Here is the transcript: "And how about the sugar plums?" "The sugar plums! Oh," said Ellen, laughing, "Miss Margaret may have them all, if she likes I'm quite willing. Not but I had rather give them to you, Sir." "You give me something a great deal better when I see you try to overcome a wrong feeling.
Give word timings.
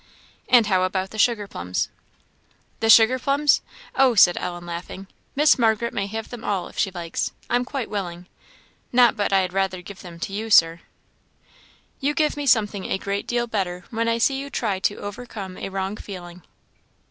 "And 0.49 0.65
how 0.65 0.81
about 0.81 1.11
the 1.11 1.19
sugar 1.19 1.45
plums?" 1.47 1.87
"The 2.79 2.89
sugar 2.89 3.19
plums! 3.19 3.61
Oh," 3.93 4.15
said 4.15 4.35
Ellen, 4.35 4.65
laughing, 4.65 5.05
"Miss 5.35 5.59
Margaret 5.59 5.93
may 5.93 6.07
have 6.07 6.29
them 6.29 6.43
all, 6.43 6.67
if 6.69 6.75
she 6.75 6.89
likes 6.89 7.33
I'm 7.51 7.63
quite 7.63 7.87
willing. 7.87 8.25
Not 8.91 9.15
but 9.15 9.31
I 9.31 9.41
had 9.41 9.53
rather 9.53 9.83
give 9.83 10.01
them 10.01 10.19
to 10.21 10.33
you, 10.33 10.49
Sir." 10.49 10.79
"You 11.99 12.15
give 12.15 12.35
me 12.35 12.47
something 12.47 12.85
a 12.85 12.97
great 12.97 13.27
deal 13.27 13.45
better 13.45 13.83
when 13.91 14.07
I 14.09 14.17
see 14.17 14.39
you 14.39 14.49
try 14.49 14.79
to 14.79 14.95
overcome 14.97 15.55
a 15.55 15.69
wrong 15.69 15.95
feeling. 15.97 16.41